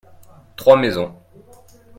trois 0.55 0.77
maisons. 0.77 1.13